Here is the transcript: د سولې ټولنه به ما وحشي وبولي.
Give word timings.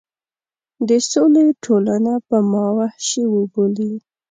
د 0.87 0.89
سولې 1.11 1.45
ټولنه 1.63 2.13
به 2.27 2.37
ما 2.51 2.65
وحشي 2.77 3.23
وبولي. 3.33 3.93